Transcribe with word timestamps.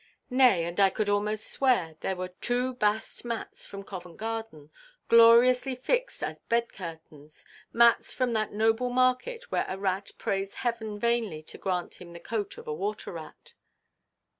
Nay, 0.31 0.65
and 0.65 0.79
I 0.79 0.89
could 0.89 1.09
almost 1.09 1.45
swear 1.45 1.95
there 1.99 2.15
were 2.15 2.29
two 2.41 2.73
bast 2.73 3.23
mats 3.23 3.67
from 3.67 3.83
Covent 3.83 4.17
Garden, 4.17 4.71
gloriously 5.09 5.75
fixed 5.75 6.23
as 6.23 6.39
bed 6.49 6.73
curtains, 6.73 7.45
mats 7.71 8.11
from 8.11 8.33
that 8.33 8.51
noble 8.51 8.89
market 8.89 9.51
where 9.51 9.67
a 9.67 9.77
rat 9.77 10.09
prays 10.17 10.55
heaven 10.65 10.97
vainly 10.97 11.43
to 11.43 11.57
grant 11.59 12.01
him 12.01 12.13
the 12.13 12.19
coat 12.19 12.57
of 12.57 12.67
a 12.67 12.73
water–rat. 12.73 13.53